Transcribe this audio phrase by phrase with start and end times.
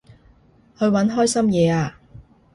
[0.79, 1.93] 去搵開心嘢吖